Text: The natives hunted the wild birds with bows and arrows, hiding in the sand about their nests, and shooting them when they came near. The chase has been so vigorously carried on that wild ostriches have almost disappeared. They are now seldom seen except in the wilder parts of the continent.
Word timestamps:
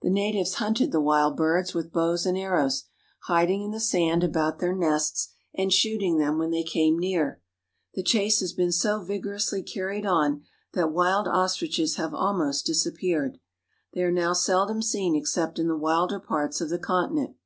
The 0.00 0.10
natives 0.10 0.54
hunted 0.54 0.90
the 0.90 1.00
wild 1.00 1.36
birds 1.36 1.72
with 1.72 1.92
bows 1.92 2.26
and 2.26 2.36
arrows, 2.36 2.86
hiding 3.28 3.62
in 3.62 3.70
the 3.70 3.78
sand 3.78 4.24
about 4.24 4.58
their 4.58 4.74
nests, 4.74 5.28
and 5.54 5.72
shooting 5.72 6.18
them 6.18 6.36
when 6.36 6.50
they 6.50 6.64
came 6.64 6.98
near. 6.98 7.40
The 7.94 8.02
chase 8.02 8.40
has 8.40 8.52
been 8.52 8.72
so 8.72 9.04
vigorously 9.04 9.62
carried 9.62 10.04
on 10.04 10.42
that 10.72 10.90
wild 10.90 11.28
ostriches 11.28 11.94
have 11.94 12.12
almost 12.12 12.66
disappeared. 12.66 13.38
They 13.92 14.02
are 14.02 14.10
now 14.10 14.32
seldom 14.32 14.82
seen 14.82 15.14
except 15.14 15.60
in 15.60 15.68
the 15.68 15.78
wilder 15.78 16.18
parts 16.18 16.60
of 16.60 16.68
the 16.68 16.80
continent. 16.80 17.36